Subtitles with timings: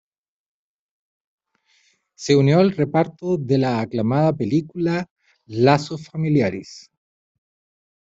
[2.15, 5.05] Se unió al reparto de la aclamada película
[5.45, 6.89] "Lazos Familiares".